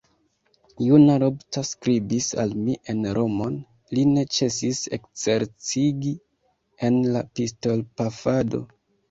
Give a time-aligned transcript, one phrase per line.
[0.83, 3.59] Juna Lobster skribis al mi en Romon;
[3.99, 6.15] li ne ĉesis ekzerciĝi
[6.91, 8.65] en la pistolpafado.